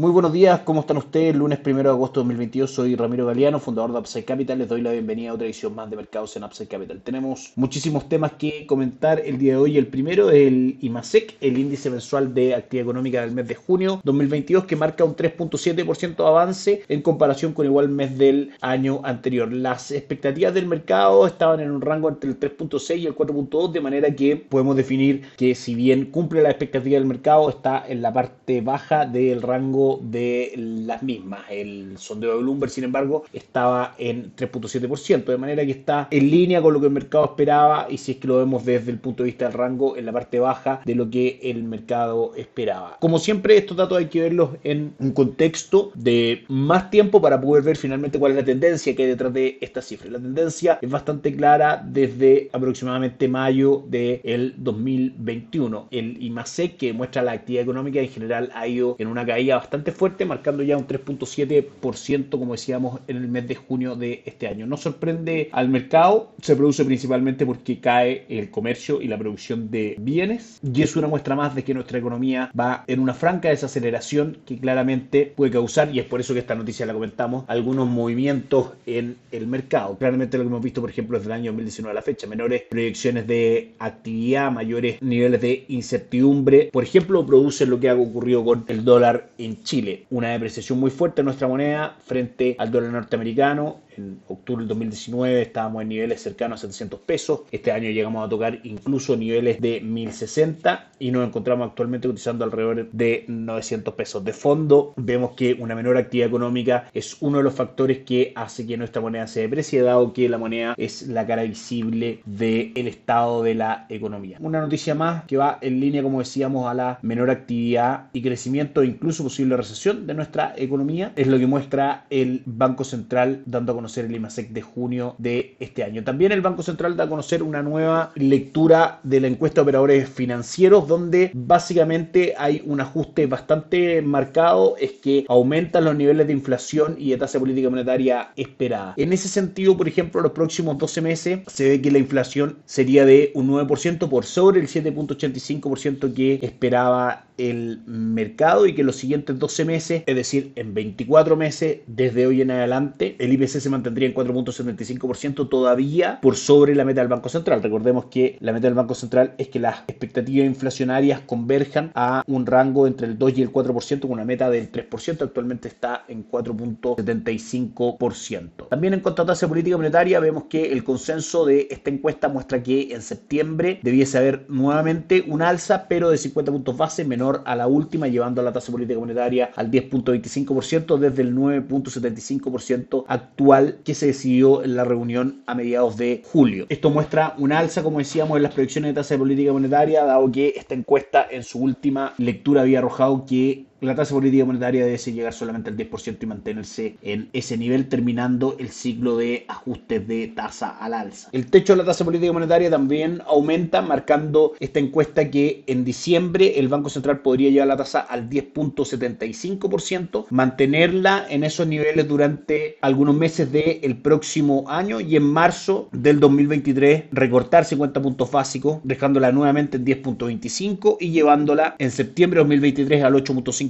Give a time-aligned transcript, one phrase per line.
[0.00, 1.36] Muy buenos días, ¿cómo están ustedes?
[1.36, 4.56] Lunes 1 de agosto de 2022, soy Ramiro Galeano, fundador de Upside Capital.
[4.56, 7.02] Les doy la bienvenida a otra edición más de mercados en Upside Capital.
[7.02, 9.76] Tenemos muchísimos temas que comentar el día de hoy.
[9.76, 14.00] El primero es el IMASEC, el índice mensual de actividad económica del mes de junio
[14.02, 19.52] 2022, que marca un 3.7% de avance en comparación con igual mes del año anterior.
[19.52, 23.80] Las expectativas del mercado estaban en un rango entre el 3.6 y el 4.2, de
[23.82, 28.14] manera que podemos definir que si bien cumple la expectativa del mercado, está en la
[28.14, 31.40] parte baja del rango de las mismas.
[31.50, 36.62] El sondeo de Bloomberg, sin embargo, estaba en 3.7%, de manera que está en línea
[36.62, 39.22] con lo que el mercado esperaba y si es que lo vemos desde el punto
[39.22, 42.96] de vista del rango, en la parte baja de lo que el mercado esperaba.
[43.00, 47.62] Como siempre, estos datos hay que verlos en un contexto de más tiempo para poder
[47.62, 50.10] ver finalmente cuál es la tendencia que hay detrás de esta cifra.
[50.10, 55.88] La tendencia es bastante clara desde aproximadamente mayo del 2021.
[55.90, 59.79] El IMASEC, que muestra la actividad económica en general, ha ido en una caída bastante
[59.92, 64.66] fuerte, marcando ya un 3.7%, como decíamos, en el mes de junio de este año.
[64.66, 69.96] No sorprende al mercado, se produce principalmente porque cae el comercio y la producción de
[69.98, 74.38] bienes, y es una muestra más de que nuestra economía va en una franca desaceleración
[74.44, 78.72] que claramente puede causar, y es por eso que esta noticia la comentamos, algunos movimientos
[78.86, 79.96] en el mercado.
[79.98, 82.62] Claramente lo que hemos visto, por ejemplo, desde el año 2019 a la fecha, menores
[82.68, 88.64] proyecciones de actividad, mayores niveles de incertidumbre, por ejemplo, produce lo que ha ocurrido con
[88.68, 90.06] el dólar en Chile.
[90.10, 95.42] Una depreciación muy fuerte de nuestra moneda frente al dólar norteamericano en octubre del 2019
[95.42, 97.40] estábamos en niveles cercanos a 700 pesos.
[97.50, 102.90] Este año llegamos a tocar incluso niveles de 1060 y nos encontramos actualmente utilizando alrededor
[102.90, 104.24] de 900 pesos.
[104.24, 108.66] De fondo, vemos que una menor actividad económica es uno de los factores que hace
[108.66, 113.42] que nuestra moneda se deprecie, dado que la moneda es la cara visible del estado
[113.42, 114.38] de la economía.
[114.40, 118.82] Una noticia más que va en línea, como decíamos, a la menor actividad y crecimiento,
[118.82, 123.74] incluso posible recesión de nuestra economía, es lo que muestra el Banco Central dando a
[123.74, 126.04] conocer el IMASEC de junio de este año.
[126.04, 130.08] También el Banco Central da a conocer una nueva lectura de la encuesta de operadores
[130.08, 136.96] financieros donde básicamente hay un ajuste bastante marcado, es que aumentan los niveles de inflación
[136.98, 138.94] y de tasa política monetaria esperada.
[138.96, 143.04] En ese sentido, por ejemplo, los próximos 12 meses se ve que la inflación sería
[143.04, 149.38] de un 9% por sobre el 7.85% que esperaba el mercado y que los siguientes
[149.38, 154.08] 12 meses, es decir, en 24 meses desde hoy en adelante, el IPC se mantendría
[154.08, 157.62] en 4.75% todavía por sobre la meta del Banco Central.
[157.62, 162.46] Recordemos que la meta del Banco Central es que las expectativas inflacionarias converjan a un
[162.46, 165.22] rango entre el 2 y el 4% con una meta del 3%.
[165.22, 168.68] Actualmente está en 4.75%.
[168.68, 172.62] También en cuanto a tasa política monetaria, vemos que el consenso de esta encuesta muestra
[172.62, 177.56] que en septiembre debiese haber nuevamente un alza, pero de 50 puntos base menor a
[177.56, 184.06] la última, llevando la tasa política monetaria al 10.25% desde el 9.75% actual que se
[184.06, 186.66] decidió en la reunión a mediados de julio.
[186.68, 190.30] Esto muestra una alza, como decíamos, en las proyecciones de tasa de política monetaria, dado
[190.30, 194.98] que esta encuesta en su última lectura había arrojado que la tasa política monetaria debe
[194.98, 200.28] llegar solamente al 10% y mantenerse en ese nivel, terminando el ciclo de ajustes de
[200.28, 201.28] tasa al alza.
[201.32, 206.58] El techo de la tasa política monetaria también aumenta, marcando esta encuesta que en diciembre
[206.58, 213.14] el Banco Central podría llevar la tasa al 10.75%, mantenerla en esos niveles durante algunos
[213.14, 219.76] meses del próximo año y en marzo del 2023 recortar 50 puntos básicos, dejándola nuevamente
[219.76, 223.69] en 10.25 y llevándola en septiembre de 2023 al 8.5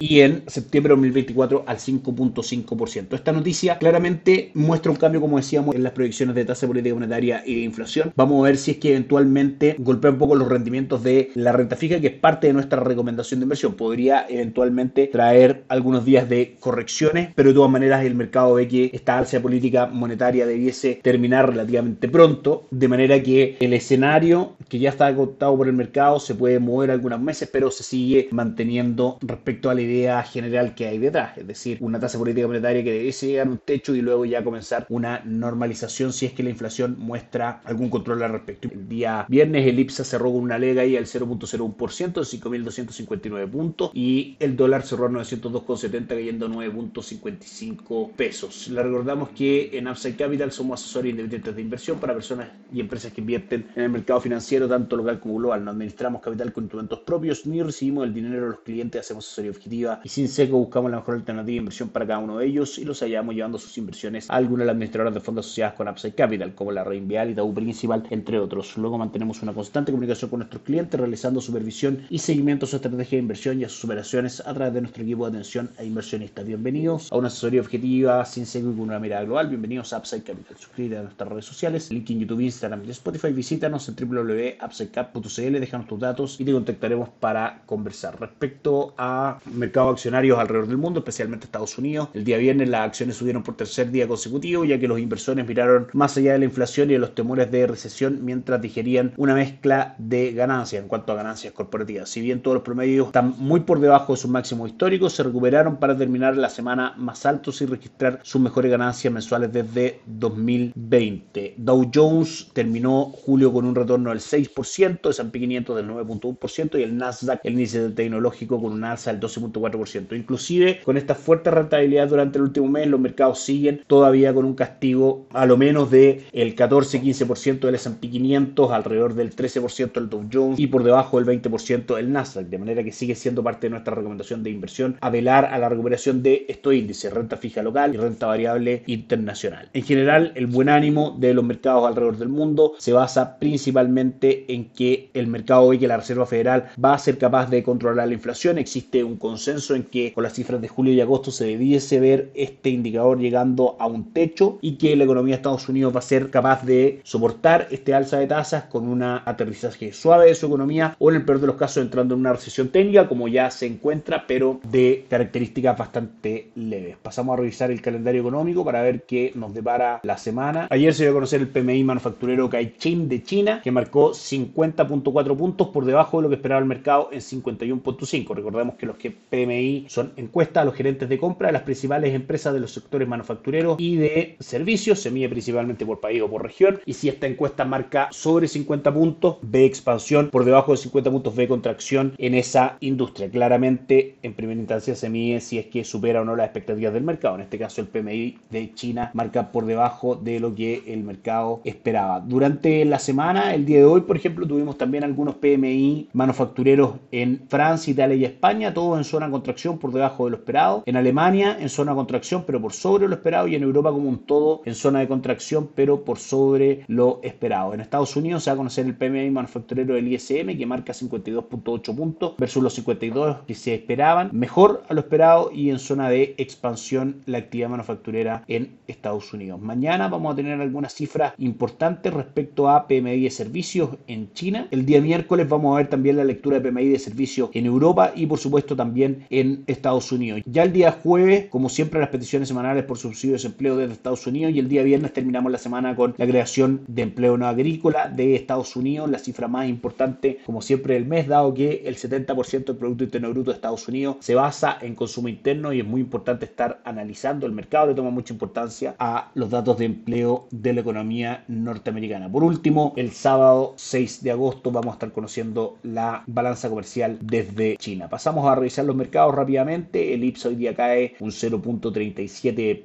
[0.00, 3.14] y en septiembre de 2024 al 5.5%.
[3.14, 7.42] Esta noticia claramente muestra un cambio, como decíamos, en las proyecciones de tasa política monetaria
[7.46, 8.12] y de inflación.
[8.16, 11.76] Vamos a ver si es que eventualmente golpea un poco los rendimientos de la renta
[11.76, 13.74] fija, que es parte de nuestra recomendación de inversión.
[13.74, 18.90] Podría eventualmente traer algunos días de correcciones, pero de todas maneras el mercado ve que
[18.92, 24.90] esta alza política monetaria debiese terminar relativamente pronto, de manera que el escenario que ya
[24.90, 29.70] está agotado por el mercado se puede mover algunos meses, pero se sigue manteniendo respecto
[29.70, 33.12] a la idea general que hay detrás, es decir, una tasa política monetaria que debe
[33.12, 36.96] llegar a un techo y luego ya comenzar una normalización si es que la inflación
[36.98, 38.68] muestra algún control al respecto.
[38.72, 44.36] El día viernes el IPSA cerró con una lega ahí al 0.01%, 5.259 puntos y
[44.40, 48.68] el dólar cerró a 902,70 cayendo 9.55 pesos.
[48.68, 53.12] Le recordamos que en Upside Capital somos asesores independientes de inversión para personas y empresas
[53.12, 55.64] que invierten en el mercado financiero tanto local como global.
[55.64, 59.50] No administramos capital con instrumentos propios ni recibimos el dinero de los clientes hacemos asesoría
[59.50, 62.78] objetiva y sin seco buscamos la mejor alternativa de inversión para cada uno de ellos
[62.78, 65.88] y los hallamos llevando sus inversiones a alguna de las administradoras de fondos asociadas con
[65.88, 68.76] Upside Capital, como la Reinvial y Tau Principal, entre otros.
[68.78, 73.16] Luego mantenemos una constante comunicación con nuestros clientes, realizando supervisión y seguimiento a su estrategia
[73.18, 76.46] de inversión y a sus operaciones a través de nuestro equipo de atención a inversionistas.
[76.46, 79.48] Bienvenidos a una asesoría objetiva, sin seco y con una mirada global.
[79.48, 80.56] Bienvenidos a Upside Capital.
[80.56, 83.32] Suscríbete a nuestras redes sociales, link en YouTube, Instagram y Spotify.
[83.32, 88.18] Visítanos en www.upsidecap.cl, déjanos tus datos y te contactaremos para conversar.
[88.18, 93.16] Respecto a mercados accionarios alrededor del mundo, especialmente Estados Unidos, el día viernes las acciones
[93.16, 96.90] subieron por tercer día consecutivo, ya que los inversores miraron más allá de la inflación
[96.90, 101.16] y de los temores de recesión mientras digerían una mezcla de ganancias en cuanto a
[101.16, 102.08] ganancias corporativas.
[102.08, 105.76] Si bien todos los promedios están muy por debajo de sus máximos históricos, se recuperaron
[105.76, 111.54] para terminar la semana más altos y registrar sus mejores ganancias mensuales desde 2020.
[111.58, 116.96] Dow Jones terminó julio con un retorno del 6%, S&P 500 del 9.1% y el
[116.96, 120.16] Nasdaq, el índice tecnológico, con un alza del 12.4%.
[120.16, 124.54] Inclusive con esta fuerte rentabilidad durante el último mes, los mercados siguen todavía con un
[124.54, 130.28] castigo a lo menos de el 14-15% del S&P 500, alrededor del 13% del Dow
[130.32, 133.70] Jones y por debajo del 20% del Nasdaq, de manera que sigue siendo parte de
[133.70, 137.94] nuestra recomendación de inversión a velar a la recuperación de estos índices, renta fija local
[137.94, 139.68] y renta variable internacional.
[139.72, 144.70] En general, el buen ánimo de los mercados alrededor del mundo se basa principalmente en
[144.70, 148.14] que el mercado hoy que la Reserva Federal va a ser capaz de controlar la
[148.14, 148.58] inflación.
[148.64, 152.30] Existe un consenso en que con las cifras de julio y agosto se debiese ver
[152.34, 156.02] este indicador llegando a un techo y que la economía de Estados Unidos va a
[156.02, 160.96] ser capaz de soportar este alza de tasas con un aterrizaje suave de su economía
[160.98, 163.66] o en el peor de los casos entrando en una recesión técnica como ya se
[163.66, 166.96] encuentra pero de características bastante leves.
[167.02, 170.68] Pasamos a revisar el calendario económico para ver qué nos depara la semana.
[170.70, 175.68] Ayer se dio a conocer el PMI manufacturero Caixin de China que marcó 50.4 puntos
[175.68, 178.53] por debajo de lo que esperaba el mercado en 51.5.
[178.54, 182.14] Recordemos que los que PMI son encuestas a los gerentes de compra de las principales
[182.14, 186.44] empresas de los sectores manufactureros y de servicios, se mide principalmente por país o por
[186.44, 191.10] región y si esta encuesta marca sobre 50 puntos, ve expansión, por debajo de 50
[191.10, 193.28] puntos ve contracción en esa industria.
[193.28, 197.02] Claramente en primera instancia se mide si es que supera o no las expectativas del
[197.02, 197.34] mercado.
[197.34, 201.60] En este caso el PMI de China marca por debajo de lo que el mercado
[201.64, 202.20] esperaba.
[202.20, 207.42] Durante la semana, el día de hoy, por ejemplo, tuvimos también algunos PMI manufactureros en
[207.48, 208.43] Francia, Italia y España,
[208.74, 210.82] todos en zona de contracción por debajo de lo esperado.
[210.84, 213.48] En Alemania en zona de contracción, pero por sobre lo esperado.
[213.48, 217.72] Y en Europa como un todo en zona de contracción, pero por sobre lo esperado.
[217.72, 221.96] En Estados Unidos se va a conocer el PMI manufacturero del ISM, que marca 52.8
[221.96, 224.28] puntos versus los 52 que se esperaban.
[224.32, 229.58] Mejor a lo esperado y en zona de expansión la actividad manufacturera en Estados Unidos.
[229.60, 234.68] Mañana vamos a tener algunas cifras importantes respecto a PMI de servicios en China.
[234.70, 238.12] El día miércoles vamos a ver también la lectura de PMI de servicios en Europa
[238.14, 240.42] y por supuesto también en Estados Unidos.
[240.46, 244.26] Ya el día jueves, como siempre, las peticiones semanales por subsidio de desempleo desde Estados
[244.26, 248.08] Unidos y el día viernes terminamos la semana con la creación de empleo no agrícola
[248.08, 252.64] de Estados Unidos, la cifra más importante como siempre del mes, dado que el 70%
[252.64, 256.00] del Producto Interno Bruto de Estados Unidos se basa en consumo interno y es muy
[256.00, 260.72] importante estar analizando el mercado, le toma mucha importancia a los datos de empleo de
[260.72, 262.30] la economía norteamericana.
[262.30, 267.76] Por último, el sábado 6 de agosto vamos a estar conociendo la balanza comercial desde
[267.76, 268.08] China.
[268.24, 270.14] Pasamos a revisar los mercados rápidamente.
[270.14, 272.84] El IPSA hoy día cae un 0.37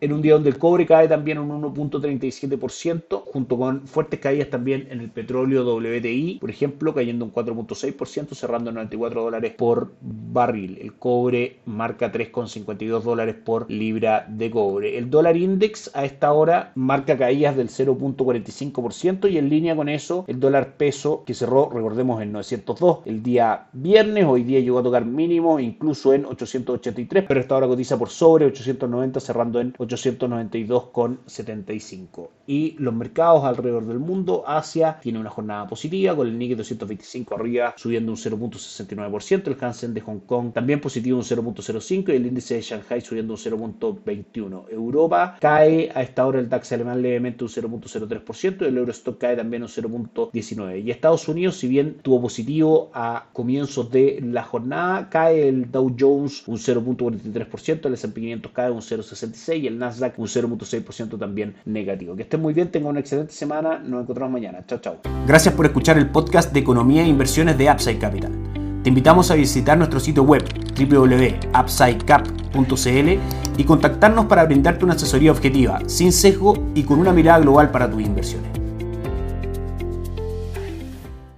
[0.00, 4.88] en un día donde el cobre cae también un 1.37%, junto con fuertes caídas también
[4.90, 10.78] en el petróleo WTI, por ejemplo, cayendo un 4.6%, cerrando en 94 dólares por barril.
[10.80, 14.96] El cobre marca 3.52 dólares por libra de cobre.
[14.96, 20.24] El dólar index a esta hora marca caídas del 0.45% y en línea con eso
[20.28, 24.82] el dólar peso que cerró, recordemos, en 902 el día viernes, hoy día llegó a
[24.82, 32.28] tocar mínimo incluso en 883, pero esta hora cotiza por sobre 890 cerrando en 892,75.
[32.46, 37.34] Y los mercados alrededor del mundo, Asia tiene una jornada positiva con el Nikkei 225
[37.34, 42.26] arriba subiendo un 0.69%, el Hansen de Hong Kong también positivo un 0.05 y el
[42.26, 44.64] índice de Shanghai subiendo un 0.21.
[44.70, 49.36] Europa cae a esta hora el DAX alemán levemente un 0.03% y el Eurostock cae
[49.36, 50.84] también un 0.19.
[50.84, 55.94] Y Estados Unidos, si bien tuvo positivo a comienzos de la jornada, cae el Dow
[55.98, 61.54] Jones un 0.43%, el S&P 500 cae un 0,66 y el Nasdaq un 0,6% también
[61.64, 62.14] negativo.
[62.16, 64.64] Que estén muy bien, tengan una excelente semana, nos encontramos mañana.
[64.66, 64.98] Chao, chao.
[65.26, 68.32] Gracias por escuchar el podcast de Economía e Inversiones de Upside Capital.
[68.82, 70.42] Te invitamos a visitar nuestro sitio web
[70.78, 77.70] www.upsidecap.cl y contactarnos para brindarte una asesoría objetiva, sin sesgo y con una mirada global
[77.70, 78.48] para tus inversiones.